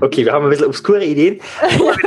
[0.00, 1.40] Okay, wir haben ein bisschen obskure Ideen.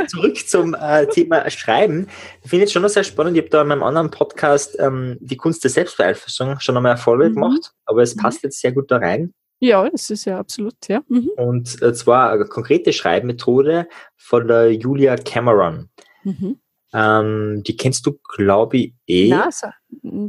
[0.08, 2.06] Zurück zum äh, Thema Schreiben.
[2.42, 3.36] Ich finde es schon noch sehr spannend.
[3.36, 7.28] Ich habe da in meinem anderen Podcast ähm, die Kunst der Selbstbeeinflussung schon einmal Erfolge
[7.28, 7.34] mhm.
[7.34, 8.20] gemacht, aber es mhm.
[8.20, 9.34] passt jetzt sehr gut da rein.
[9.60, 11.02] Ja, es ist ja absolut, ja.
[11.08, 11.30] Mhm.
[11.36, 15.90] Und äh, zwar eine konkrete Schreibmethode von der Julia Cameron.
[16.22, 16.58] Mhm.
[16.94, 19.28] Ähm, die kennst du, glaube ich, eh.
[19.28, 19.66] Nein, so,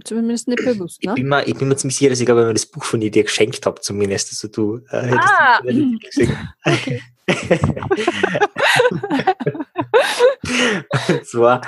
[0.03, 1.03] zumindest nicht bewusst.
[1.03, 1.11] Ne?
[1.11, 2.83] Ich, bin mir, ich bin mir ziemlich sicher, dass ich glaube, wenn ich das Buch
[2.83, 5.61] von dir geschenkt habe, zumindest, also du äh, hättest ah.
[6.65, 7.01] Okay.
[11.07, 11.61] Und zwar,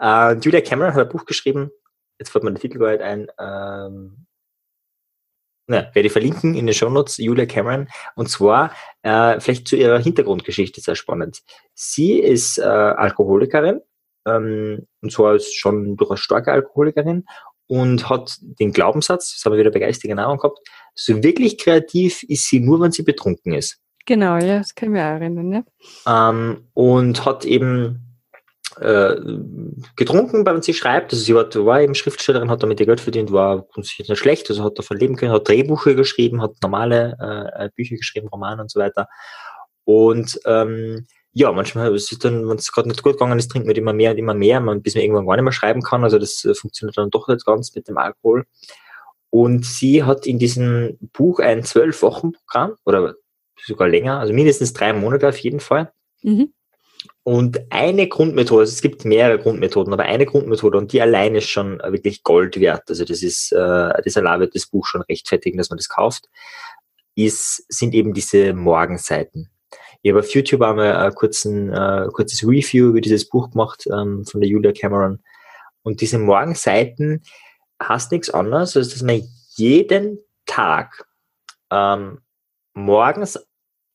[0.00, 1.70] äh, Julia Cameron hat ein Buch geschrieben,
[2.18, 4.26] jetzt fällt mir der Titel gar ein, ähm,
[5.66, 7.88] na, werde ich verlinken in den Shownotes, Julia Cameron.
[8.16, 11.42] Und zwar äh, vielleicht zu ihrer Hintergrundgeschichte sehr spannend.
[11.72, 13.80] Sie ist äh, Alkoholikerin,
[14.26, 17.24] ähm, und zwar ist schon durchaus starke Alkoholikerin
[17.66, 20.58] und hat den Glaubenssatz, das haben wir wieder bei geistiger Nahrung gehabt,
[20.94, 23.80] so wirklich kreativ ist sie nur, wenn sie betrunken ist.
[24.06, 25.52] Genau, ja, das kann ich mir auch erinnern,
[26.06, 26.30] ja.
[26.30, 28.04] Ähm, und hat eben
[28.80, 29.16] äh,
[29.96, 31.12] getrunken, während sie schreibt.
[31.12, 34.50] Also sie war, war eben Schriftstellerin, hat damit ihr Geld verdient, war grundsätzlich nicht schlecht,
[34.50, 37.16] also hat davon leben können, hat Drehbücher geschrieben, hat normale
[37.56, 39.08] äh, Bücher geschrieben, Romane und so weiter.
[39.84, 43.66] Und ähm, ja, manchmal ist es dann, wenn es gerade nicht gut gegangen ist, trinkt
[43.66, 46.04] man immer mehr und immer mehr, man, bis man irgendwann gar nicht mehr schreiben kann.
[46.04, 48.46] Also das äh, funktioniert dann doch nicht ganz mit dem Alkohol.
[49.30, 53.16] Und sie hat in diesem Buch ein Zwölf-Wochen-Programm oder
[53.60, 55.92] sogar länger, also mindestens drei Monate auf jeden Fall.
[56.22, 56.52] Mhm.
[57.24, 61.48] Und eine Grundmethode, also es gibt mehrere Grundmethoden, aber eine Grundmethode und die allein ist
[61.48, 62.84] schon wirklich Gold wert.
[62.88, 63.56] Also das ist, äh,
[64.04, 66.28] das wird das Buch schon rechtfertigen, dass man das kauft,
[67.16, 69.50] ist, sind eben diese Morgenseiten.
[70.04, 74.26] Ich habe auf YouTube einmal ein kurzen, äh, kurzes Review über dieses Buch gemacht ähm,
[74.26, 75.18] von der Julia Cameron.
[75.82, 77.22] Und diese Morgenseiten
[77.82, 79.22] heißt nichts anderes, als dass man
[79.56, 81.06] jeden Tag
[81.70, 82.20] ähm,
[82.74, 83.42] morgens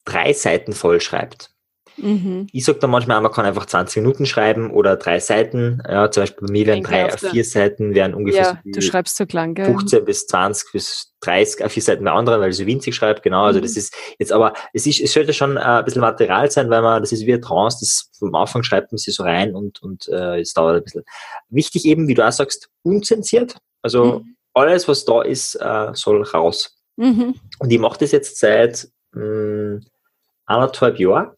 [0.03, 1.53] drei Seiten vollschreibt.
[2.01, 2.47] Mhm.
[2.51, 5.81] Ich sage dann manchmal, man kann einfach 20 Minuten schreiben oder drei Seiten.
[5.87, 9.17] Ja, zum Beispiel bei mir wären drei, vier Seiten wären ungefähr ja, so du schreibst
[9.17, 9.65] so lang, gell?
[9.65, 13.43] 15 bis 20 bis 30, vier Seiten bei anderen, weil ich so winzig schreibe, genau.
[13.43, 13.63] Also mhm.
[13.63, 16.81] das ist jetzt aber, es ist, es sollte schon äh, ein bisschen Material sein, weil
[16.81, 19.81] man, das ist wie ein Trance, das vom Anfang schreibt man sich so rein und,
[19.81, 21.03] und äh, es dauert ein bisschen.
[21.49, 23.57] Wichtig eben, wie du auch sagst, unzensiert.
[23.81, 24.35] Also mhm.
[24.53, 26.77] alles, was da ist, äh, soll raus.
[26.97, 27.35] Mhm.
[27.59, 29.85] Und ich mache das jetzt seit mh, hm,
[30.45, 31.31] anderthalb Jahren.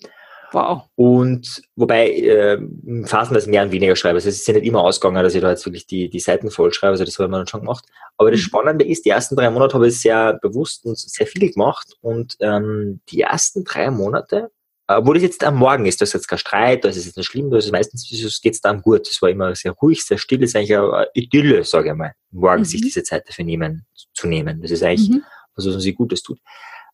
[0.52, 0.84] Wow.
[0.96, 2.58] Und wobei äh,
[3.06, 4.16] phasenweise mehr und weniger schreibe.
[4.16, 6.52] Also es ist ja nicht immer ausgegangen, dass ich da jetzt wirklich die, die Seiten
[6.52, 6.92] vollschreibe.
[6.92, 7.86] Also das habe ich dann schon gemacht.
[8.18, 8.46] Aber das mhm.
[8.46, 11.96] Spannende ist, die ersten drei Monate habe ich sehr bewusst und sehr viel gemacht.
[12.02, 14.52] Und ähm, die ersten drei Monate,
[14.88, 17.18] äh, obwohl es jetzt am Morgen ist, das ist jetzt kein Streit, das ist jetzt
[17.18, 19.08] nicht schlimm, das ist meistens geht es dann gut.
[19.08, 22.14] Es war immer sehr ruhig, sehr still, das ist eigentlich eine Idylle, sage ich mal,
[22.32, 22.66] morgen mhm.
[22.66, 24.62] sich diese Zeit dafür nehmen, zu nehmen.
[24.62, 25.24] Das ist eigentlich mhm.
[25.56, 26.40] was, was man sich Gutes tut.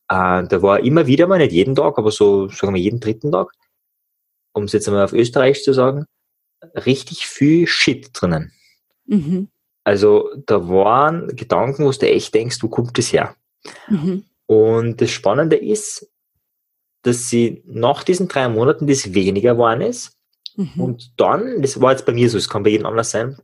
[0.10, 3.32] Äh, da war immer wieder mal, nicht jeden Tag, aber so, sagen wir, jeden dritten
[3.32, 3.52] Tag,
[4.54, 6.06] um es jetzt einmal auf Österreich zu sagen,
[6.76, 8.52] richtig viel Shit drinnen.
[9.06, 9.50] Mhm.
[9.84, 13.36] Also da waren Gedanken, wo du echt denkst, wo kommt das her?
[13.88, 14.26] Mhm.
[14.46, 16.10] Und das Spannende ist,
[17.04, 20.18] dass sie nach diesen drei Monaten das weniger geworden ist.
[20.56, 20.82] Mhm.
[20.82, 23.38] Und dann, das war jetzt bei mir so, es kann bei jedem anders sein,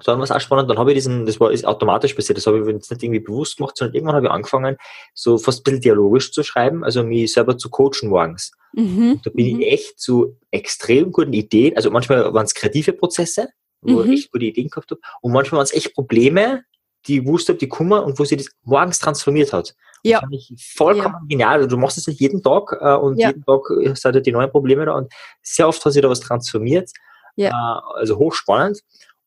[0.00, 2.38] so dann war es auch spannend, dann habe ich diesen, das war ist automatisch passiert,
[2.38, 4.76] das habe ich jetzt nicht irgendwie bewusst gemacht, sondern irgendwann habe ich angefangen,
[5.14, 8.52] so fast ein bisschen dialogisch zu schreiben, also mich selber zu coachen morgens.
[8.72, 9.20] Mhm.
[9.24, 9.60] Da bin mhm.
[9.60, 13.48] ich echt zu extrem guten Ideen, also manchmal waren es kreative Prozesse,
[13.80, 14.12] wo mhm.
[14.12, 16.64] ich echt gute Ideen gehabt habe, und manchmal waren es echt Probleme,
[17.06, 19.74] die ich wusste, die Kummer und wo sie das morgens transformiert hat.
[20.02, 20.18] Ja.
[20.18, 21.26] Das fand ich vollkommen ja.
[21.28, 21.68] genial.
[21.68, 23.28] Du machst das nicht jeden Tag äh, und ja.
[23.28, 26.20] jeden Tag sind halt die neuen Probleme da und sehr oft hat sich da was
[26.20, 26.90] transformiert.
[27.36, 27.50] Ja.
[27.78, 28.80] Äh, also hochspannend.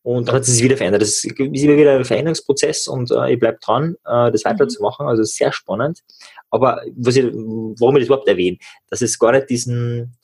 [0.03, 1.03] Und dann hat es sich wieder verändert.
[1.03, 5.05] Das ist immer wieder ein Veränderungsprozess und äh, ich bleibe dran, äh, das weiterzumachen.
[5.05, 5.09] Mhm.
[5.09, 6.01] Also sehr spannend.
[6.49, 8.57] Aber was ich, warum ich das überhaupt erwähne,
[8.89, 10.17] dass es gar nicht diesen,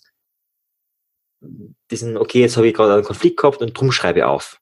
[1.92, 4.60] diesen, okay, jetzt habe ich gerade einen Konflikt gehabt und drum schreibe ich auf.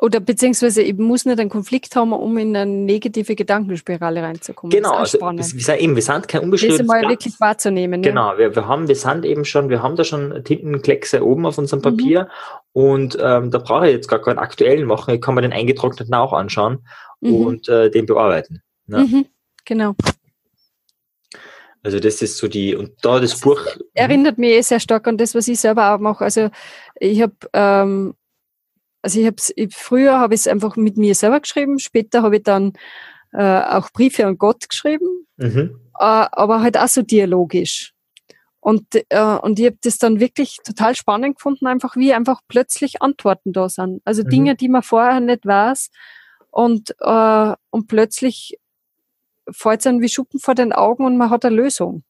[0.00, 4.74] Oder beziehungsweise ich muss nicht einen Konflikt haben, um in eine negative Gedankenspirale reinzukommen.
[4.74, 8.02] Genau, also, wir, sind eben, wir sind kein unbeschriebenes Das mal wirklich wahrzunehmen.
[8.02, 8.38] Genau, ja.
[8.38, 11.78] wir, wir haben, wir sind eben schon, wir haben da schon Tintenkleckse oben auf unserem
[11.78, 11.82] mhm.
[11.84, 12.82] Papier mhm.
[12.82, 16.14] und ähm, da brauche ich jetzt gar keinen aktuellen machen, ich kann mir den eingetrockneten
[16.14, 16.86] auch anschauen
[17.20, 17.34] mhm.
[17.34, 18.62] und äh, den bearbeiten.
[18.86, 18.98] Ne?
[18.98, 19.26] Mhm.
[19.64, 19.94] Genau.
[21.84, 23.60] Also das ist so die, und da das, das Buch.
[23.92, 26.24] Erinnert mich eh sehr stark an das, was ich selber auch mache.
[26.24, 26.50] Also
[26.98, 28.14] ich habe ähm,
[29.04, 32.42] also ich habe früher habe ich es einfach mit mir selber geschrieben, später habe ich
[32.42, 32.72] dann
[33.32, 35.78] äh, auch Briefe an Gott geschrieben, mhm.
[35.98, 37.92] äh, aber halt auch so dialogisch.
[38.60, 43.02] Und, äh, und ich habe das dann wirklich total spannend gefunden, einfach wie einfach plötzlich
[43.02, 44.00] Antworten da sind.
[44.06, 44.30] Also mhm.
[44.30, 45.90] Dinge, die man vorher nicht weiß
[46.50, 48.58] und, äh, und plötzlich
[49.50, 52.04] fällt es dann wie Schuppen vor den Augen und man hat eine Lösung.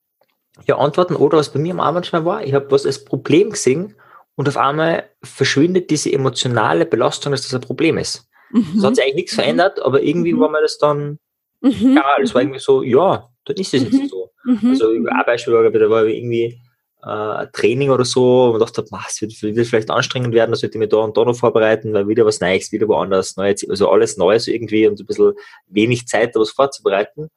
[0.67, 3.51] Ja, Antworten oder was bei mir am Abend manchmal war, ich habe was als Problem
[3.51, 3.97] gesehen
[4.37, 8.29] und auf einmal verschwindet diese emotionale Belastung, dass das ein Problem ist.
[8.51, 8.75] Mhm.
[8.77, 9.43] Es hat sich eigentlich nichts mhm.
[9.43, 10.41] verändert, aber irgendwie mhm.
[10.41, 11.19] war mir das dann,
[11.61, 11.97] mhm.
[11.97, 14.09] ja, es war irgendwie so, ja, dann ist es jetzt mhm.
[14.09, 14.31] so.
[14.69, 16.61] Also ein Beispiel war, da war irgendwie
[17.05, 20.89] äh, Training oder so und dachte, es wird, wird, vielleicht anstrengend werden, das ich mich
[20.89, 24.49] da und da noch vorbereiten, weil wieder was Neues, wieder woanders, neu, also alles Neues
[24.49, 25.33] irgendwie und ein bisschen
[25.67, 27.29] wenig Zeit, da was vorzubereiten.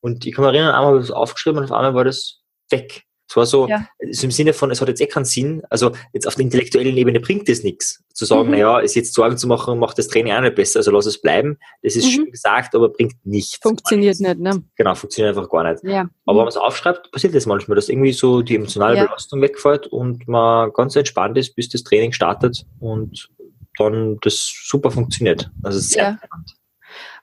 [0.00, 2.40] Und ich kann mich erinnern, einmal habe ich das aufgeschrieben und auf einmal war das
[2.70, 3.04] weg.
[3.32, 3.88] Es war so, ja.
[3.98, 5.62] im Sinne von, es hat jetzt eh keinen Sinn.
[5.70, 8.04] Also jetzt auf der intellektuellen Ebene bringt es nichts.
[8.12, 8.50] Zu sagen, mhm.
[8.50, 11.18] naja, es jetzt Sorgen zu machen, macht das Training auch nicht besser, also lass es
[11.18, 11.56] bleiben.
[11.82, 12.10] Das ist mhm.
[12.10, 13.58] schön gesagt, aber bringt nichts.
[13.62, 14.62] Funktioniert nicht, ne?
[14.76, 15.82] Genau, funktioniert einfach gar nicht.
[15.82, 16.10] Ja.
[16.26, 19.04] Aber wenn man es aufschreibt, passiert das manchmal, dass irgendwie so die emotionale ja.
[19.06, 23.30] Belastung wegfällt und man ganz entspannt ist, bis das Training startet und
[23.78, 25.50] dann das super funktioniert.
[25.62, 26.18] Also sehr ja.
[26.22, 26.52] Spannend.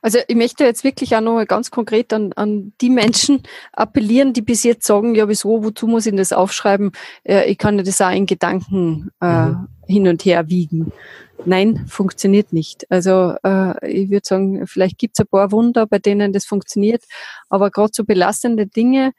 [0.02, 4.42] Also ich möchte jetzt wirklich auch noch ganz konkret an, an die Menschen appellieren, die
[4.42, 6.92] bis jetzt sagen, ja wieso, wozu muss ich das aufschreiben?
[7.24, 9.68] Ich kann ja das auch in Gedanken äh, mhm.
[9.86, 10.92] hin und her wiegen.
[11.44, 12.90] Nein, funktioniert nicht.
[12.90, 17.02] Also äh, ich würde sagen, vielleicht gibt es ein paar Wunder, bei denen das funktioniert,
[17.48, 19.12] aber gerade so belastende Dinge,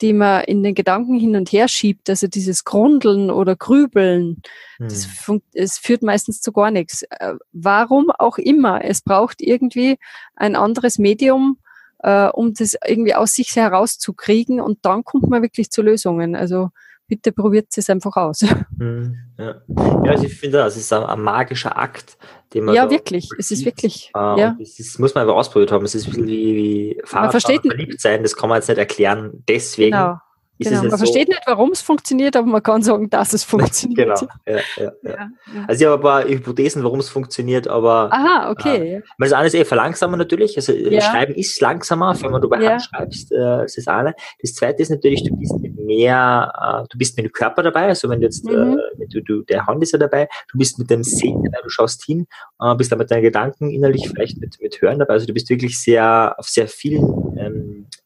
[0.00, 4.42] die man in den Gedanken hin und her schiebt, also dieses Grundeln oder Grübeln,
[4.76, 4.88] hm.
[4.88, 5.08] das
[5.54, 7.02] es führt meistens zu gar nichts.
[7.02, 9.98] Äh, warum auch immer, es braucht irgendwie
[10.36, 11.58] ein anderes Medium,
[12.00, 16.36] äh, um das irgendwie aus sich herauszukriegen und dann kommt man wirklich zu Lösungen.
[16.36, 16.70] Also
[17.08, 18.44] bitte probiert es einfach aus.
[18.78, 19.60] Hm, ja.
[20.04, 22.16] ja, also ich finde, es ist ein, ein, magischer Akt,
[22.54, 22.74] den man.
[22.74, 23.28] Ja, wirklich.
[23.38, 24.10] Es ist wirklich.
[24.14, 24.56] Äh, ja.
[24.58, 25.84] Das muss man einfach ausprobiert haben.
[25.84, 29.44] Es ist wie, wie Fahrradfahren verliebt sein, das kann man jetzt nicht erklären.
[29.48, 29.92] Deswegen.
[29.92, 30.18] Genau.
[30.58, 30.82] Genau.
[30.82, 33.98] Man so versteht nicht, warum es funktioniert, aber man kann sagen, dass es funktioniert.
[33.98, 34.32] genau.
[34.46, 35.30] Ja, ja, ja.
[35.66, 38.96] Also ich habe ein paar Hypothesen, warum es funktioniert, aber Aha, okay.
[38.96, 40.56] Äh, das eine ist eh verlangsamer natürlich.
[40.56, 44.14] Also Schreiben ist langsamer, wenn man du bei Hand schreibst, äh, das ist das eine.
[44.40, 47.86] Das zweite ist natürlich, du bist mit mehr, äh, du bist mit dem Körper dabei,
[47.86, 48.78] also wenn du jetzt, mhm.
[48.98, 51.68] äh, du, du, der Hand ist ja dabei, du bist mit dem Sehen dabei, du
[51.70, 52.26] schaust hin,
[52.60, 55.14] äh, bist da mit deinen Gedanken innerlich vielleicht mit, mit Hören dabei.
[55.14, 57.36] Also du bist wirklich sehr auf sehr vielen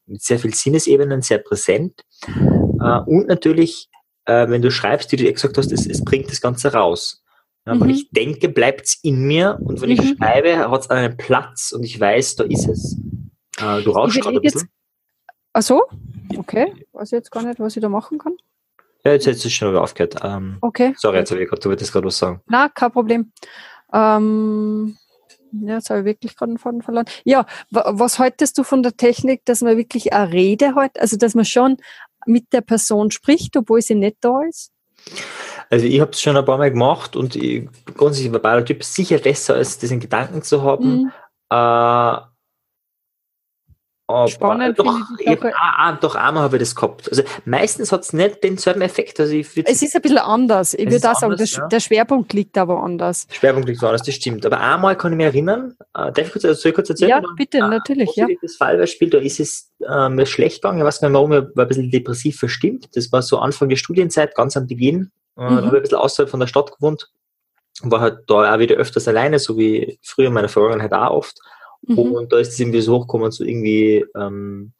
[0.05, 2.03] mit sehr vielen Sinnesebenen sehr präsent.
[2.27, 3.89] Äh, und natürlich,
[4.25, 7.23] äh, wenn du schreibst, wie du gesagt hast, es, es bringt das Ganze raus.
[7.65, 7.81] Ja, mhm.
[7.81, 9.99] Wenn ich denke, bleibt es in mir und wenn mhm.
[9.99, 12.97] ich schreibe, hat es einen Platz und ich weiß, da ist es.
[13.59, 14.69] Äh, du rauschst gerade ein bisschen.
[15.53, 15.83] Ach so?
[16.35, 16.73] Okay.
[16.91, 18.35] Weiß ich jetzt gar nicht, was ich da machen kann.
[19.05, 20.15] Ja, jetzt hättest du schon wieder aufgehört.
[20.23, 20.93] Ähm, okay.
[20.97, 22.41] Sorry, jetzt habe ich gerade, du wolltest gerade was sagen.
[22.47, 23.31] Na, kein Problem.
[23.93, 24.97] Ähm,
[25.61, 27.05] ja, jetzt habe ich wirklich gerade den Faden verloren.
[27.23, 31.35] Ja, was haltest du von der Technik, dass man wirklich eine Rede hat, also dass
[31.35, 31.77] man schon
[32.25, 34.71] mit der Person spricht, obwohl sie nicht da ist?
[35.69, 39.17] Also ich habe es schon ein paar Mal gemacht und ich, grundsätzlich verbaler Typ sicher
[39.17, 41.03] besser, als das in Gedanken zu haben.
[41.03, 41.11] Mhm.
[41.49, 42.32] Äh,
[44.05, 44.77] aber Spannend.
[44.77, 47.07] Doch, ich ich ah, doch einmal habe ich das gehabt.
[47.07, 49.17] Also meistens hat es nicht denselben Effekt.
[49.19, 50.73] Also ich es ist ein bisschen anders.
[50.73, 51.67] Ich würde auch sagen, anders, der, ja.
[51.69, 53.27] der, Schwerpunkt liegt aber anders.
[53.27, 54.45] Der Schwerpunkt liegt woanders, das stimmt.
[54.45, 57.11] Aber einmal kann ich mich erinnern, äh, darf ich kurz, soll ich kurz erzählen?
[57.11, 58.13] Ja, bitte, äh, natürlich.
[58.15, 58.27] Ja.
[58.41, 60.79] Das Fallbeispiel, da ist es äh, mir schlecht gegangen.
[60.79, 62.89] Ich weiß nicht warum, ich war ein bisschen depressiv verstimmt.
[62.95, 65.11] Das war so Anfang der Studienzeit, ganz am Beginn.
[65.37, 65.47] Äh, mhm.
[65.47, 67.09] Da habe ich ein bisschen außerhalb von der Stadt gewohnt.
[67.83, 71.39] War halt da auch wieder öfters alleine, so wie früher in meiner Vergangenheit auch oft.
[71.87, 71.97] Mhm.
[71.97, 74.73] Und da ist es irgendwie so hochgekommen, so irgendwie ähm,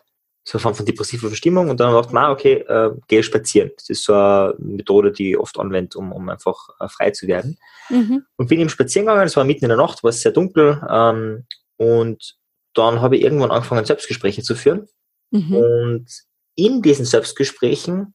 [0.45, 3.71] so von, von depressiver Verstimmung und dann dachte man, okay, äh, gehe spazieren.
[3.77, 7.27] Das ist so eine Methode, die ich oft anwende, um, um einfach äh, frei zu
[7.27, 7.57] werden.
[7.89, 8.25] Mhm.
[8.35, 10.81] Und bin eben spazieren gegangen, es war mitten in der Nacht, war es sehr dunkel
[10.89, 11.45] ähm,
[11.77, 12.35] und
[12.73, 14.87] dann habe ich irgendwann angefangen, Selbstgespräche zu führen.
[15.31, 15.55] Mhm.
[15.55, 16.07] Und
[16.55, 18.13] in diesen Selbstgesprächen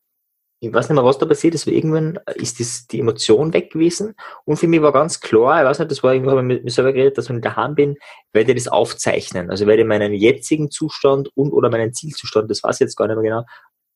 [0.60, 3.72] ich weiß nicht mehr, was da passiert ist, aber irgendwann ist das, die Emotion weg
[3.72, 4.14] gewesen.
[4.44, 6.64] Und für mich war ganz klar, ich weiß nicht, das war irgendwann, habe ich mit
[6.64, 7.96] mir selber geredet, dass wenn ich daheim bin,
[8.32, 9.50] werde ich das aufzeichnen.
[9.50, 13.06] Also werde ich meinen jetzigen Zustand und oder meinen Zielzustand, das weiß ich jetzt gar
[13.06, 13.44] nicht mehr genau,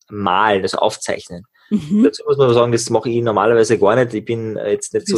[0.08, 1.44] malen, das aufzeichnen.
[1.70, 2.04] Mhm.
[2.04, 4.14] Dazu muss man sagen, das mache ich normalerweise gar nicht.
[4.14, 5.16] Ich bin jetzt nicht so.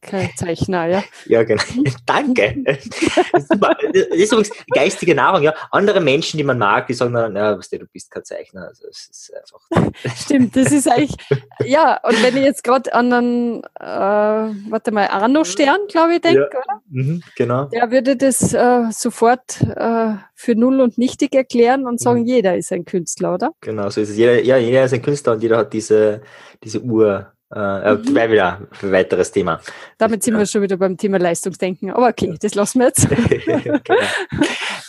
[0.00, 1.04] Kein, Zeichner, ja.
[1.26, 1.62] Ja, genau.
[2.06, 2.54] Danke.
[2.64, 2.94] Das ist,
[3.32, 5.54] das ist übrigens geistige Nahrung, ja.
[5.70, 8.68] Andere Menschen, die man mag, die sagen dann, ja, du, du bist kein Zeichner.
[8.68, 9.92] Also es ist einfach.
[10.16, 11.16] Stimmt, das ist eigentlich,
[11.64, 16.20] ja, und wenn ich jetzt gerade an einen, äh, warte mal, Arno Stern, glaube ich,
[16.20, 16.58] denke, ja.
[16.58, 16.82] oder?
[16.88, 17.64] Mhm, genau.
[17.64, 22.26] Der würde das äh, sofort äh, für null und nichtig erklären und sagen, mhm.
[22.26, 23.52] jeder ist ein Künstler, oder?
[23.60, 24.16] Genau, so ist es.
[24.16, 26.22] Jeder, ja, jeder ist ein Künstler und jeder hat diese,
[26.62, 27.32] diese Uhr.
[27.54, 28.14] Äh, mhm.
[28.14, 29.60] Wäre wieder ein weiteres Thema.
[29.96, 31.90] Damit sind wir schon wieder beim Thema Leistungsdenken.
[31.90, 33.08] Aber okay, das lassen wir jetzt.
[33.44, 33.78] genau.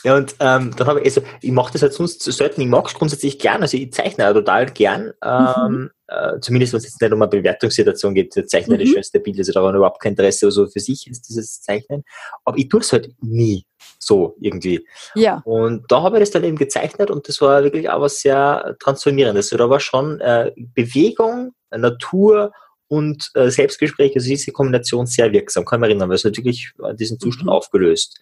[0.04, 2.88] Ja, und ähm, dann habe ich, also ich mache das halt sonst selten, ich mag
[2.88, 5.12] es grundsätzlich gern, also ich zeichne auch total gern.
[5.24, 5.89] Ähm, mhm.
[6.08, 8.80] äh, zumindest wenn es jetzt nicht um eine Bewertungssituation geht, zeichne mhm.
[8.80, 12.04] das schönste Bild, also daran überhaupt kein Interesse, also für sich ist dieses Zeichnen.
[12.46, 13.66] Aber ich tue es halt nie.
[13.98, 14.86] So irgendwie.
[15.16, 15.42] Ja.
[15.46, 18.75] Und da habe ich das dann eben gezeichnet und das war wirklich auch was sehr
[18.80, 19.48] Transformierendes.
[19.48, 22.52] Also da war schon äh, Bewegung, Natur
[22.88, 26.38] und äh, Selbstgespräch, also diese Kombination sehr wirksam, kann ich mich erinnern, weil es hat
[26.38, 27.54] wirklich diesen Zustand mhm.
[27.54, 28.20] aufgelöst.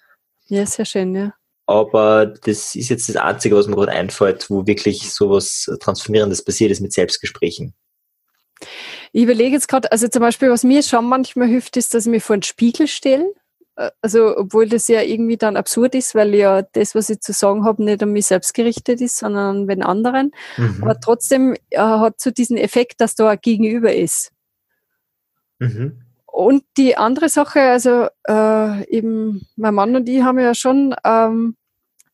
[0.47, 1.33] Ja, sehr schön, ja.
[1.65, 6.71] Aber das ist jetzt das Einzige, was mir gerade einfällt, wo wirklich sowas Transformierendes passiert
[6.71, 7.73] ist mit Selbstgesprächen.
[9.11, 12.11] Ich überlege jetzt gerade, also zum Beispiel, was mir schon manchmal hilft, ist, dass ich
[12.11, 13.33] mich vor einen Spiegel stelle.
[13.77, 17.31] Äh, also, obwohl das ja irgendwie dann absurd ist, weil ja das, was ich zu
[17.31, 20.31] sagen habe, nicht an mich selbst gerichtet ist, sondern an den anderen.
[20.57, 20.79] Mhm.
[20.81, 24.31] Aber trotzdem äh, hat so diesen Effekt, dass da ein Gegenüber ist.
[25.59, 26.01] Mhm.
[26.25, 31.55] Und die andere Sache, also äh, eben mein Mann und ich haben ja schon ähm,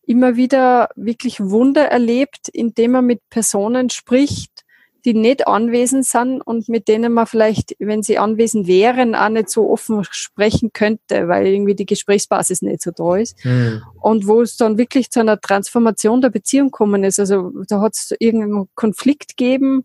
[0.05, 4.62] immer wieder wirklich Wunder erlebt, indem man mit Personen spricht,
[5.05, 9.50] die nicht anwesend sind und mit denen man vielleicht, wenn sie anwesend wären, auch nicht
[9.50, 13.43] so offen sprechen könnte, weil irgendwie die Gesprächsbasis nicht so da ist.
[13.43, 13.81] Mhm.
[14.01, 17.19] Und wo es dann wirklich zu einer Transformation der Beziehung gekommen ist.
[17.19, 19.83] Also da hat es irgendeinen Konflikt gegeben,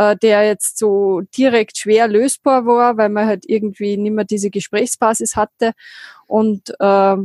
[0.00, 4.48] äh, der jetzt so direkt schwer lösbar war, weil man halt irgendwie nicht mehr diese
[4.48, 5.72] Gesprächsbasis hatte.
[6.26, 7.16] Und äh,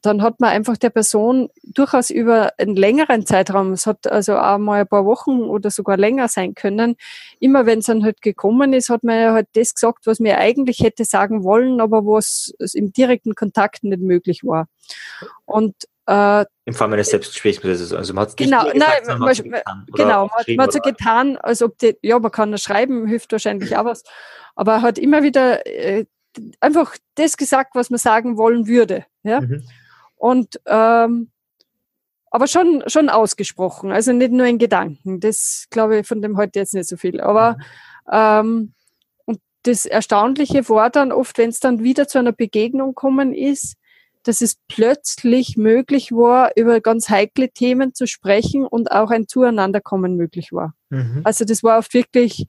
[0.00, 4.56] dann hat man einfach der Person durchaus über einen längeren Zeitraum, es hat also auch
[4.56, 6.96] mal ein paar Wochen oder sogar länger sein können,
[7.38, 10.38] immer wenn es dann halt gekommen ist, hat man ja halt das gesagt, was mir
[10.38, 14.68] eigentlich hätte sagen wollen, aber was im direkten Kontakt nicht möglich war.
[15.44, 15.74] Und
[16.06, 17.92] äh, Im Fall meines Selbstgesprächsprozesses.
[17.92, 20.80] Also man hat genau, nicht gesagt, nein, man, man, getan, genau, man, man hat so
[20.80, 24.02] getan, als ob die, ja, man kann schreiben, hilft wahrscheinlich auch was,
[24.54, 26.06] aber er hat immer wieder äh,
[26.60, 29.06] einfach das gesagt, was man sagen wollen würde.
[29.22, 29.40] Ja?
[29.40, 29.62] Mhm.
[30.16, 31.30] Und ähm,
[32.30, 35.20] aber schon, schon ausgesprochen, also nicht nur in Gedanken.
[35.20, 37.20] Das glaube ich von dem heute jetzt nicht so viel.
[37.20, 37.58] Aber
[38.06, 38.12] mhm.
[38.12, 38.74] ähm,
[39.26, 43.76] und das Erstaunliche war dann oft, wenn es dann wieder zu einer Begegnung kommen ist,
[44.24, 50.16] dass es plötzlich möglich war, über ganz heikle Themen zu sprechen und auch ein Zueinanderkommen
[50.16, 50.74] möglich war.
[50.90, 51.20] Mhm.
[51.24, 52.46] Also das war oft wirklich,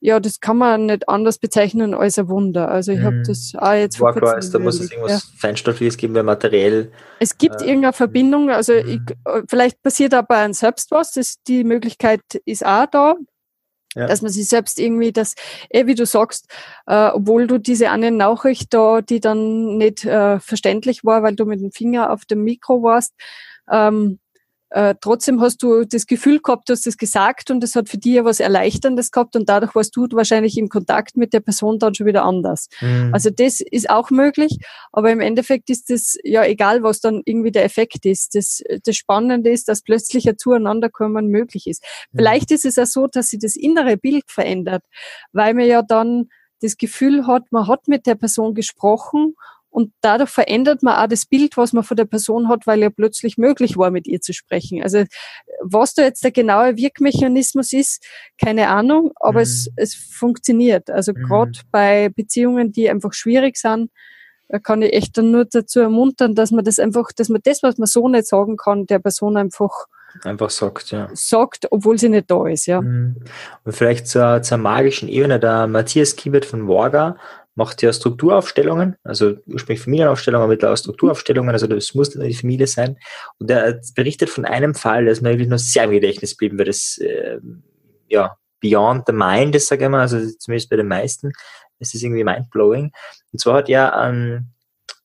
[0.00, 2.70] ja, das kann man nicht anders bezeichnen als ein Wunder.
[2.70, 3.04] Also ich mhm.
[3.04, 5.38] habe das auch jetzt vor kurzem ist, da muss es irgendwas ja.
[5.38, 6.92] Feinstoffliches geben, weil materiell.
[7.18, 8.88] Es gibt äh, irgendeine Verbindung, also mhm.
[8.88, 9.00] ich,
[9.48, 13.16] vielleicht passiert aber ein selbst was, das, die Möglichkeit ist auch da.
[13.96, 14.06] Ja.
[14.06, 15.34] Dass man sich selbst irgendwie das,
[15.70, 16.46] eh, wie du sagst,
[16.86, 21.44] äh, obwohl du diese eine Nachricht da, die dann nicht äh, verständlich war, weil du
[21.44, 23.14] mit dem Finger auf dem Mikro warst,
[23.70, 24.20] ähm,
[24.70, 27.98] äh, trotzdem hast du das Gefühl gehabt, du hast das gesagt und es hat für
[27.98, 31.80] dich ja was Erleichterndes gehabt und dadurch warst du wahrscheinlich im Kontakt mit der Person
[31.80, 32.68] dann schon wieder anders.
[32.80, 33.10] Mhm.
[33.12, 34.58] Also das ist auch möglich,
[34.92, 38.36] aber im Endeffekt ist das ja egal, was dann irgendwie der Effekt ist.
[38.36, 41.82] Das, das Spannende ist, dass plötzlich ein Zueinanderkommen möglich ist.
[42.12, 42.18] Mhm.
[42.18, 44.84] Vielleicht ist es auch so, dass sich das innere Bild verändert,
[45.32, 46.28] weil man ja dann
[46.62, 49.34] das Gefühl hat, man hat mit der Person gesprochen
[49.70, 52.90] und dadurch verändert man auch das Bild, was man von der Person hat, weil ja
[52.90, 54.82] plötzlich möglich war, mit ihr zu sprechen.
[54.82, 55.04] Also
[55.62, 58.04] was da jetzt der genaue Wirkmechanismus ist,
[58.42, 59.44] keine Ahnung, aber mhm.
[59.44, 60.90] es, es funktioniert.
[60.90, 61.22] Also mhm.
[61.22, 63.90] gerade bei Beziehungen, die einfach schwierig sind,
[64.64, 67.78] kann ich echt dann nur dazu ermuntern, dass man das einfach, dass man das, was
[67.78, 69.86] man so nicht sagen kann, der Person einfach
[70.24, 71.08] einfach sagt, ja.
[71.12, 72.80] Sagt, obwohl sie nicht da ist, ja.
[72.80, 73.16] Mhm.
[73.64, 77.16] Und vielleicht zur, zur magischen Ebene, der Matthias Kiebert von Worga
[77.60, 82.66] macht ja Strukturaufstellungen, also ursprünglich Familienaufstellungen, aber mittlerweile Strukturaufstellungen, also das muss nicht die Familie
[82.66, 82.96] sein.
[83.38, 86.58] Und er berichtet von einem Fall, der ist mir wirklich nur sehr im Gedächtnis geblieben,
[86.58, 87.38] weil das, äh,
[88.08, 91.32] ja, beyond the mind ist, sage ich mal, also zumindest bei den meisten,
[91.78, 92.92] ist das irgendwie mindblowing.
[93.30, 94.48] Und zwar hat er ähm,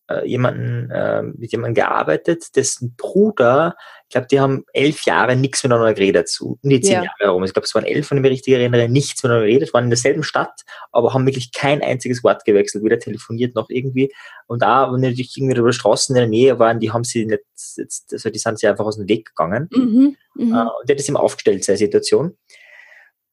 [0.07, 3.75] äh, jemanden, äh, mit jemandem gearbeitet, dessen Bruder,
[4.15, 7.03] glaube, die haben elf Jahre nichts miteinander geredet, so um die zehn ja.
[7.03, 7.43] Jahre herum.
[7.43, 9.89] Ich glaube, es waren elf, von dem ich richtig erinnere, nichts miteinander geredet, waren in
[9.89, 14.13] derselben Stadt, aber haben wirklich kein einziges Wort gewechselt, weder telefoniert noch irgendwie.
[14.47, 17.43] Und da, wenn natürlich irgendwie über Straßen in der Nähe waren, die haben sie nicht,
[17.75, 19.67] jetzt, also die sind sie einfach aus dem Weg gegangen.
[19.71, 20.43] Mhm, mh.
[20.43, 22.37] Äh, und der hat das ihm aufgestellt, seine Situation.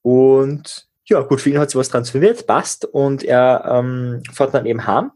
[0.02, 2.84] Und ja, gut, für ihn hat sich was transformiert, passt.
[2.84, 5.12] Und er ähm, fährt dann eben heim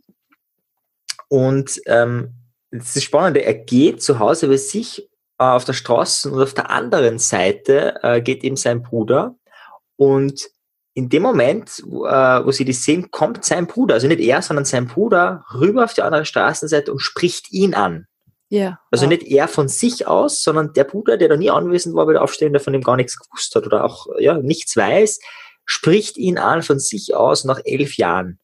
[1.29, 2.35] und ähm,
[2.71, 5.09] das ist spannend, er geht zu Hause bei sich
[5.39, 9.37] auf der Straße und auf der anderen Seite äh, geht eben sein Bruder
[9.97, 10.49] und
[10.95, 14.41] in dem Moment, wo, äh, wo sie das sehen, kommt sein Bruder, also nicht er,
[14.41, 18.07] sondern sein Bruder rüber auf die andere Straßenseite und spricht ihn an.
[18.49, 18.79] Ja.
[18.91, 19.11] Also wow.
[19.11, 22.23] nicht er von sich aus, sondern der Bruder, der da nie anwesend war bei der
[22.23, 25.21] Aufstellung, der von dem gar nichts gewusst hat oder auch ja, nichts weiß,
[25.67, 28.39] spricht ihn an von sich aus nach elf Jahren.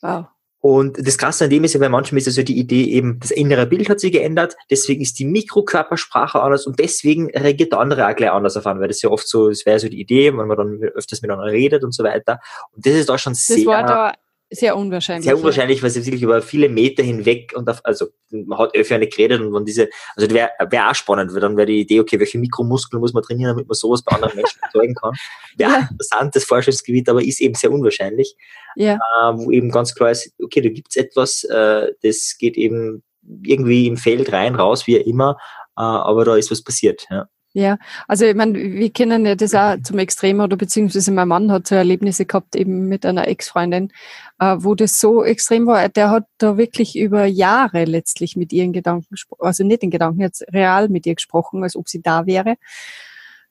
[0.00, 0.26] Wow.
[0.64, 3.30] Und das Krasse an dem ist ja, bei manchen ist also die Idee eben, das
[3.30, 8.08] innere Bild hat sich geändert, deswegen ist die Mikrokörpersprache anders und deswegen reagiert der andere
[8.08, 10.34] auch gleich anders auf an, weil das ja oft so, das wäre so die Idee,
[10.34, 12.40] wenn man dann öfters miteinander redet und so weiter.
[12.72, 13.66] Und das ist da schon das sehr...
[13.66, 14.14] War da
[14.54, 15.24] sehr unwahrscheinlich.
[15.24, 18.98] Sehr unwahrscheinlich, weil sie wirklich über viele Meter hinweg und auf, also man hat öfter
[18.98, 22.00] nicht geredet und wenn diese, also wäre wär auch spannend, weil dann wäre die Idee,
[22.00, 25.12] okay, welche Mikromuskeln muss man trainieren, damit man sowas bei anderen Menschen erzeugen kann.
[25.56, 25.76] Wäre ja.
[25.76, 28.36] ein interessantes Forschungsgebiet, aber ist eben sehr unwahrscheinlich.
[28.76, 28.94] Ja.
[28.94, 33.02] Äh, wo eben ganz klar ist, okay, da gibt's etwas, äh, das geht eben
[33.42, 35.36] irgendwie im Feld rein, raus, wie immer,
[35.76, 37.06] äh, aber da ist was passiert.
[37.10, 37.28] Ja.
[37.56, 41.52] Ja, also ich meine, wir kennen ja das auch zum Extrem oder beziehungsweise mein Mann
[41.52, 43.92] hat so Erlebnisse gehabt eben mit einer Ex-Freundin,
[44.40, 45.88] äh, wo das so extrem war.
[45.88, 50.44] Der hat da wirklich über Jahre letztlich mit ihren Gedanken, also nicht in Gedanken, jetzt
[50.52, 52.56] real mit ihr gesprochen, als ob sie da wäre.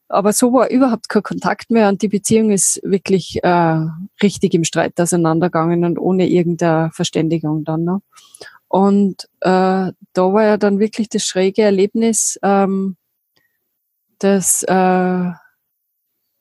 [0.10, 3.86] Aber so war überhaupt kein Kontakt mehr und die Beziehung ist wirklich äh,
[4.22, 7.86] richtig im Streit auseinandergegangen und ohne irgendeine Verständigung dann.
[7.86, 8.02] Ne?
[8.68, 12.98] Und äh, da war ja dann wirklich das schräge Erlebnis, ähm,
[14.24, 14.72] dass äh,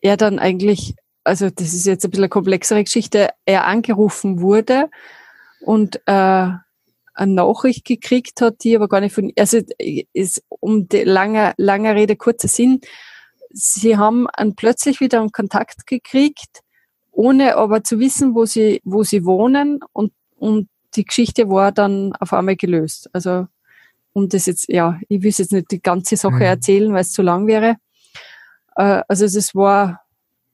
[0.03, 4.89] er dann eigentlich, also das ist jetzt ein bisschen eine komplexere Geschichte, er angerufen wurde
[5.61, 6.49] und äh,
[7.15, 9.59] eine Nachricht gekriegt hat, die aber gar nicht von, also
[10.13, 12.81] ist um die lange, lange Rede, kurzer Sinn,
[13.51, 16.61] sie haben einen plötzlich wieder einen Kontakt gekriegt,
[17.11, 22.13] ohne aber zu wissen, wo sie, wo sie wohnen und, und die Geschichte war dann
[22.15, 23.11] auf einmal gelöst.
[23.13, 23.47] Also
[24.13, 26.43] um das jetzt, ja, ich will jetzt nicht die ganze Sache mhm.
[26.43, 27.77] erzählen, weil es zu lang wäre.
[28.77, 30.03] Äh, also es war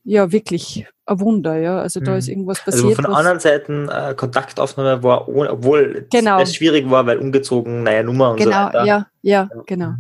[0.05, 1.81] ja wirklich ein Wunder, ja.
[1.81, 2.19] Also da mhm.
[2.19, 2.85] ist irgendwas passiert.
[2.85, 6.41] Also von anderen Seiten äh, Kontaktaufnahme war, ohne, obwohl genau.
[6.41, 8.85] es schwierig war, weil umgezogen, neue Nummer und genau, so weiter.
[8.85, 9.95] Ja, ja, ja, genau.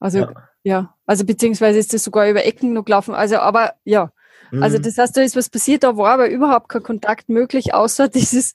[0.00, 0.32] Also ja.
[0.64, 0.94] ja.
[1.06, 3.14] also beziehungsweise ist das sogar über Ecken noch gelaufen.
[3.14, 4.10] Also aber ja,
[4.60, 4.82] also mhm.
[4.82, 8.52] das heißt, da ist was passiert, da war aber überhaupt kein Kontakt möglich, außer dieses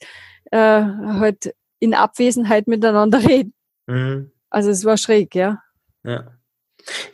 [0.52, 3.54] äh, halt in Abwesenheit miteinander reden.
[3.88, 4.32] Mhm.
[4.50, 5.62] Also es war schräg, ja.
[6.04, 6.32] Ja.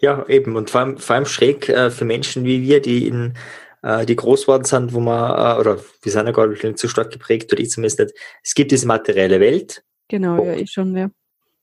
[0.02, 0.56] Ja, eben.
[0.56, 3.34] Und vor allem, vor allem schräg äh, für Menschen wie wir, die in
[3.84, 6.88] äh, die groß geworden sind, wo man, äh, oder wir sind ja gar nicht zu
[6.88, 9.84] stark geprägt, oder ich zumindest nicht, es gibt diese materielle Welt.
[10.08, 11.10] Genau, und, ja, ich schon, ja.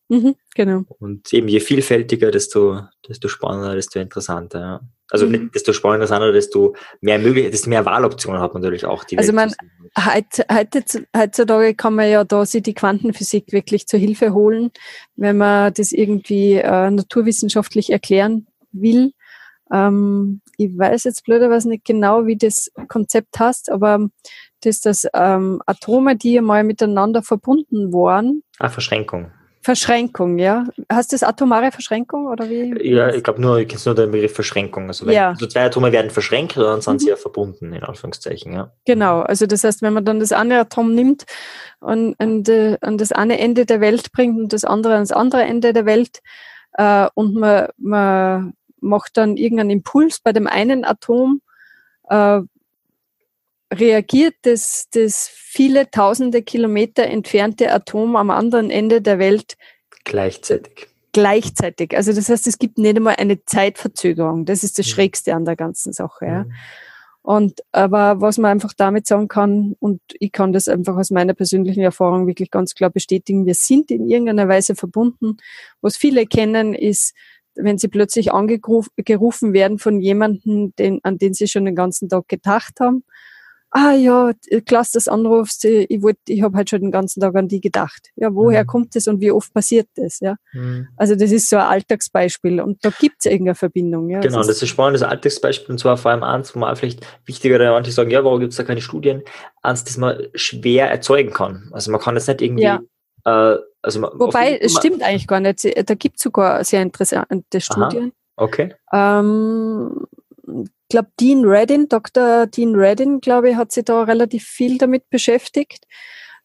[0.08, 0.82] Mhm, genau.
[0.98, 4.60] Und eben je vielfältiger, desto, desto spannender, desto interessanter.
[4.60, 4.80] Ja.
[5.10, 5.50] Also mhm.
[5.52, 9.04] desto spannender, sondern desto mehr möglich, desto mehr Wahloptionen hat man natürlich auch.
[9.04, 9.52] Die also man,
[9.96, 14.70] heutzutage kann man ja da sich die Quantenphysik wirklich zur Hilfe holen,
[15.16, 19.12] wenn man das irgendwie äh, naturwissenschaftlich erklären will.
[19.72, 24.08] Ähm, ich weiß jetzt blöderweise nicht genau, wie das Konzept heißt, aber
[24.62, 28.42] das, dass ähm, Atome, die mal miteinander verbunden waren.
[28.58, 29.32] Ah, Verschränkung.
[29.62, 30.64] Verschränkung, ja.
[30.90, 32.74] Hast du das atomare Verschränkung oder wie?
[32.82, 34.88] Ja, ich glaube nur, ich kenne nur den Begriff Verschränkung.
[34.88, 35.30] Also wenn ja.
[35.30, 36.98] also zwei Atome werden verschränkt, dann sind mhm.
[36.98, 38.72] sie ja verbunden, in Anführungszeichen, ja.
[38.86, 41.26] Genau, also das heißt, wenn man dann das eine Atom nimmt
[41.80, 45.42] und an, de, an das eine Ende der Welt bringt und das andere ans andere
[45.42, 46.20] Ende der Welt
[46.74, 51.42] äh, und man, man macht dann irgendeinen Impuls bei dem einen Atom,
[52.08, 52.40] äh,
[53.72, 59.56] reagiert das, das viele tausende Kilometer entfernte Atom am anderen Ende der Welt
[60.04, 60.88] gleichzeitig.
[61.12, 61.96] Gleichzeitig.
[61.96, 64.44] Also das heißt, es gibt nicht einmal eine Zeitverzögerung.
[64.44, 64.90] Das ist das mhm.
[64.90, 66.26] Schrägste an der ganzen Sache.
[66.26, 66.44] Ja.
[66.44, 66.52] Mhm.
[67.22, 71.34] Und aber was man einfach damit sagen kann, und ich kann das einfach aus meiner
[71.34, 75.36] persönlichen Erfahrung wirklich ganz klar bestätigen, wir sind in irgendeiner Weise verbunden.
[75.80, 77.14] Was viele kennen, ist,
[77.54, 82.26] wenn sie plötzlich angerufen werden von jemandem, den, an den sie schon den ganzen Tag
[82.28, 83.04] gedacht haben
[83.70, 84.32] ah ja,
[84.66, 88.10] klasse, das anrufst, ich wollte, ich habe halt schon den ganzen Tag an die gedacht.
[88.16, 88.66] Ja, woher mhm.
[88.66, 90.20] kommt das und wie oft passiert das?
[90.20, 90.88] Ja, mhm.
[90.96, 94.10] also das ist so ein Alltagsbeispiel und da gibt es irgendeine Verbindung.
[94.10, 96.58] Ja, genau, das ist, das ist spannend, das Alltagsbeispiel und zwar vor allem eins, wo
[96.58, 99.22] man vielleicht wichtiger, da manche sagen, ja, warum gibt es da keine Studien,
[99.62, 101.70] eins, das man schwer erzeugen kann.
[101.72, 102.80] Also man kann das nicht irgendwie ja.
[103.24, 105.64] Äh, also Wobei, es stimmt eigentlich gar nicht.
[105.64, 108.12] Da gibt es sogar sehr interessante Studien.
[108.36, 108.74] Aha, okay.
[108.92, 110.06] Ähm,
[110.90, 112.46] glaube, Dean Reddin, Dr.
[112.46, 115.86] Dean Reddin, glaube ich, hat sich da relativ viel damit beschäftigt.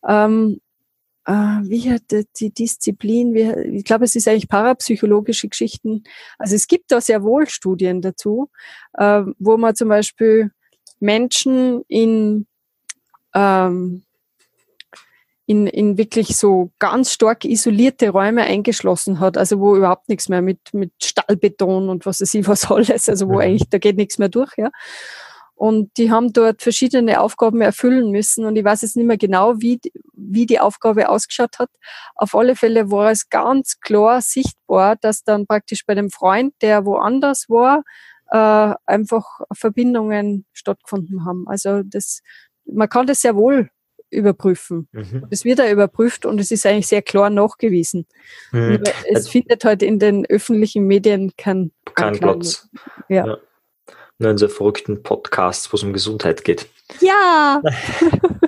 [0.08, 0.62] Ähm,
[1.25, 2.03] äh, wie hat
[2.39, 6.03] die Disziplin, wie, ich glaube, es ist eigentlich parapsychologische Geschichten.
[6.38, 8.49] Also es gibt da sehr wohl Studien dazu,
[8.93, 10.51] äh, wo man zum Beispiel
[10.99, 12.47] Menschen in
[13.34, 14.03] ähm,
[15.47, 20.41] in, in wirklich so ganz stark isolierte Räume eingeschlossen hat, also wo überhaupt nichts mehr
[20.41, 23.39] mit, mit Stahlbeton und was weiß ich was alles, also wo mhm.
[23.41, 24.69] eigentlich, da geht nichts mehr durch, ja.
[25.58, 29.53] Und die haben dort verschiedene Aufgaben erfüllen müssen und ich weiß jetzt nicht mehr genau,
[29.60, 29.79] wie,
[30.13, 31.69] wie die Aufgabe ausgeschaut hat.
[32.15, 36.86] Auf alle Fälle war es ganz klar sichtbar, dass dann praktisch bei dem Freund, der
[36.86, 37.84] woanders war,
[38.31, 41.45] äh, einfach Verbindungen stattgefunden haben.
[41.47, 42.19] Also das,
[42.65, 43.69] man kann das sehr wohl
[44.10, 44.88] überprüfen.
[44.91, 45.28] Mhm.
[45.30, 48.08] Es wird ja überprüft und es ist eigentlich sehr klar nachgewiesen.
[48.52, 48.84] Mhm.
[49.10, 52.68] Es also, findet halt in den öffentlichen Medien keinen kein Platz.
[53.10, 53.28] Ja.
[53.28, 53.38] ja.
[54.18, 56.68] Nur in so verrückten Podcasts, wo es um Gesundheit geht.
[57.02, 57.62] Ja!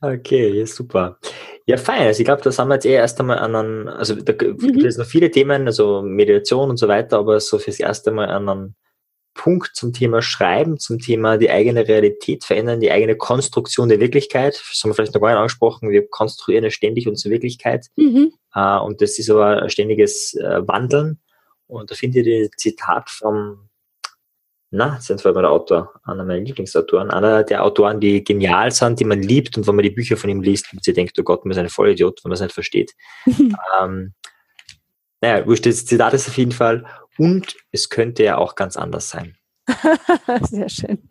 [0.00, 1.18] okay, super.
[1.66, 2.06] Ja, fein.
[2.06, 4.62] Also ich glaube, da sind wir jetzt eh erst einmal an einem, also da gibt
[4.62, 4.84] Mhm.
[4.84, 8.48] es noch viele Themen, also Mediation und so weiter, aber so fürs erste Mal an
[8.48, 8.74] einem
[9.38, 14.60] Punkt zum Thema Schreiben, zum Thema die eigene Realität verändern, die eigene Konstruktion der Wirklichkeit.
[14.68, 15.90] Das haben wir vielleicht noch gar nicht angesprochen.
[15.90, 17.86] Wir konstruieren ja ständig unsere Wirklichkeit.
[17.96, 18.32] Mhm.
[18.52, 21.20] Äh, und das ist aber ein ständiges äh, Wandeln.
[21.68, 23.68] Und da finde ich das Zitat vom,
[24.70, 28.98] na, jetzt entfällt mir der Autor, einer meiner Lieblingsautoren, einer der Autoren, die genial sind,
[28.98, 31.22] die man liebt und wenn man die Bücher von ihm liest und sie denkt, oh
[31.22, 32.92] Gott, man ist ein Vollidiot, wenn man es nicht versteht.
[33.80, 34.14] ähm,
[35.20, 36.84] naja, wurscht, das Zitat ist auf jeden Fall,
[37.18, 39.36] und es könnte ja auch ganz anders sein.
[40.42, 41.08] Sehr schön.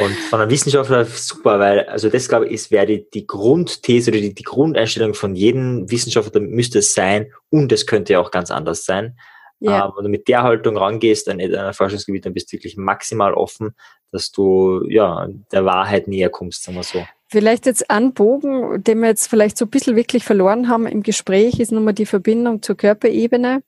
[0.00, 4.20] Und von einem Wissenschaftler super, weil, also das glaube ich, wäre die, die Grundthese oder
[4.20, 8.50] die, die Grundeinstellung von jedem Wissenschaftler müsste es sein, und es könnte ja auch ganz
[8.50, 9.18] anders sein.
[9.60, 9.86] Ja.
[9.86, 13.34] Ähm, wenn du mit der Haltung rangehst an ein Forschungsgebiet, dann bist du wirklich maximal
[13.34, 13.76] offen,
[14.10, 17.06] dass du ja der Wahrheit näher kommst, sagen wir so.
[17.32, 21.02] Vielleicht jetzt ein Bogen, den wir jetzt vielleicht so ein bisschen wirklich verloren haben im
[21.02, 23.62] Gespräch, ist nochmal die Verbindung zur Körperebene,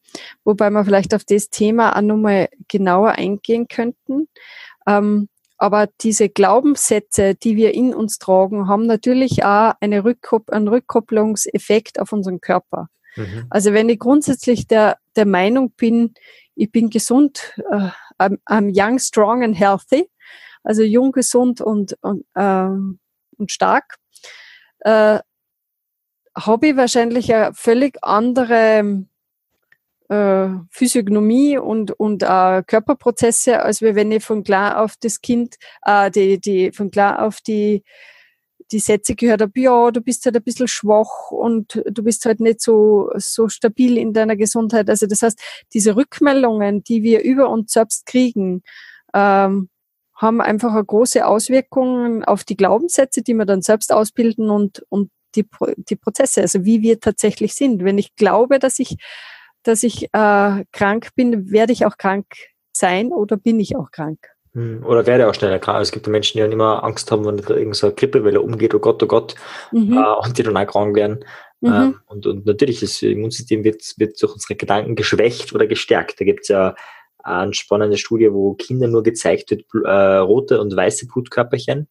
[0.44, 4.29] wobei wir vielleicht auf das Thema auch nochmal genauer eingehen könnten.
[4.87, 10.68] Ähm, aber diese Glaubenssätze, die wir in uns tragen, haben natürlich auch eine Rückkop einen
[10.68, 12.90] Rückkopplungseffekt auf unseren Körper.
[13.16, 13.46] Mhm.
[13.48, 16.12] Also wenn ich grundsätzlich der, der Meinung bin,
[16.55, 20.11] ich bin gesund, äh, I'm, I'm young, strong and healthy,
[20.62, 22.98] also jung, gesund und, und, ähm,
[23.45, 23.97] und stark,
[24.81, 25.19] äh,
[26.37, 29.05] habe ich wahrscheinlich eine völlig andere
[30.09, 36.11] äh, Physiognomie und, und äh, Körperprozesse, als wenn ich von klar auf das Kind, äh,
[36.11, 37.85] die, die, von klar auf die,
[38.73, 42.41] die Sätze gehört habe, ja, du bist halt ein bisschen schwach und du bist halt
[42.41, 44.89] nicht so, so stabil in deiner Gesundheit.
[44.89, 45.39] Also das heißt,
[45.75, 48.63] diese Rückmeldungen, die wir über uns selbst kriegen,
[49.15, 49.69] ähm,
[50.14, 55.11] haben einfach eine große Auswirkungen auf die Glaubenssätze, die wir dann selbst ausbilden und, und
[55.35, 55.46] die,
[55.77, 57.85] die Prozesse, also wie wir tatsächlich sind.
[57.85, 58.96] Wenn ich glaube, dass ich,
[59.64, 62.27] dass ich äh, krank bin, werde ich auch krank
[62.72, 64.18] sein oder bin ich auch krank.
[64.53, 65.83] Hm, Oder werde auch schneller krank.
[65.83, 68.79] Es gibt Menschen, die dann immer Angst haben, wenn da irgend so Grippewelle umgeht, oh
[68.79, 69.35] Gott, oh Gott,
[69.72, 69.98] Mhm.
[69.98, 71.24] äh, und die dann auch krank werden.
[71.61, 71.72] Mhm.
[71.72, 76.20] Ähm, und, und natürlich, das Immunsystem wird, wird durch unsere Gedanken geschwächt oder gestärkt.
[76.20, 76.77] Da gibt es ja
[77.25, 81.89] eine spannende Studie, wo Kindern nur gezeigt wird, äh, rote und weiße Blutkörperchen,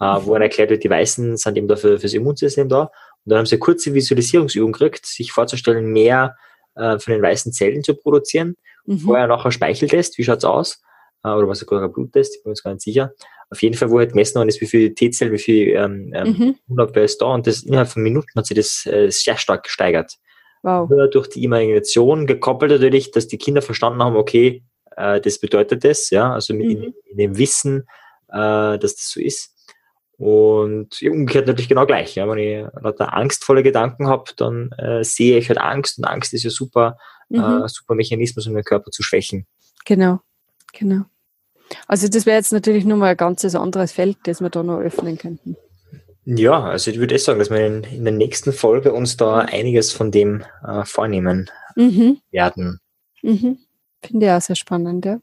[0.00, 2.82] äh, wo dann erklärt wird, die Weißen sind eben dafür fürs Immunsystem da.
[2.82, 2.90] Und
[3.26, 6.36] dann haben sie eine kurze Visualisierungsübung gekriegt, sich vorzustellen, mehr
[6.74, 8.56] äh, von den weißen Zellen zu produzieren.
[8.86, 8.98] Mhm.
[9.00, 10.82] Vorher nachher Speicheltest, wie schaut's aus?
[11.22, 13.12] Äh, oder was sogar ein Bluttest, ich bin mir jetzt gar nicht sicher.
[13.50, 16.56] Auf jeden Fall, wo halt gemessen worden ist, wie viel T-Zellen, wie viel ähm, ähm,
[16.68, 16.88] Mhm.
[16.94, 20.16] Ist da und das innerhalb von Minuten hat sich das äh, sehr stark gesteigert.
[20.62, 20.88] Wow.
[20.88, 24.62] Nur durch die Imagination gekoppelt natürlich, dass die Kinder verstanden haben, okay,
[25.00, 26.82] äh, das bedeutet das, ja, also mit Mhm.
[26.84, 27.86] in, in dem Wissen,
[28.28, 29.54] äh, dass das so ist.
[30.16, 32.14] Und ja, umgekehrt natürlich genau gleich.
[32.14, 32.28] Ja.
[32.28, 36.44] Wenn ich lauter angstvolle Gedanken habe, dann äh, sehe ich halt Angst und Angst ist
[36.44, 36.98] ja super,
[37.30, 37.38] Mhm.
[37.64, 39.46] äh, super Mechanismus, um den Körper zu schwächen.
[39.86, 40.20] Genau,
[40.72, 41.04] genau.
[41.86, 44.80] Also das wäre jetzt natürlich nur mal ein ganzes anderes Feld, das wir da noch
[44.80, 45.56] öffnen könnten.
[46.26, 49.38] Ja, also ich würde eh sagen, dass wir in, in der nächsten Folge uns da
[49.38, 52.18] einiges von dem äh, vornehmen Mhm.
[52.30, 52.80] werden.
[53.22, 53.58] Mhm.
[54.02, 55.20] Finde ich auch sehr spannend, ja.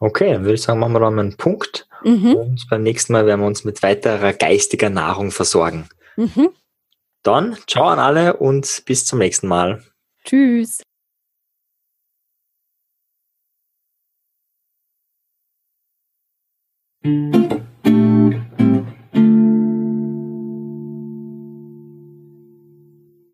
[0.00, 1.88] Okay, dann würde ich sagen, machen wir da mal einen Punkt.
[2.04, 2.34] Mhm.
[2.34, 5.88] Und beim nächsten Mal werden wir uns mit weiterer geistiger Nahrung versorgen.
[6.16, 6.50] Mhm.
[7.22, 9.82] Dann, ciao an alle und bis zum nächsten Mal.
[10.24, 10.82] Tschüss.
[17.04, 17.67] You.